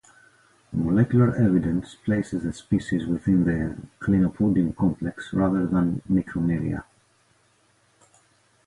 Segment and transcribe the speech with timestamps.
[0.73, 6.83] Molecular evidence places the species within the Clinopodium complex rather than Micromeria.